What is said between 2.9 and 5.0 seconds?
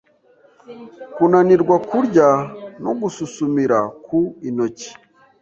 gususumira ku intoki